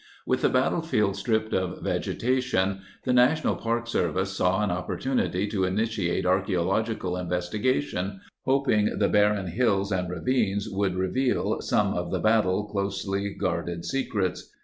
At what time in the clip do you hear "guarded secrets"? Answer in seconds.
13.35-14.49